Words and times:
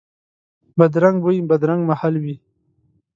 بدرنګ 0.77 1.17
بوی، 1.23 1.37
بدرنګ 1.49 1.81
محل 1.89 2.15
وي 2.23 2.35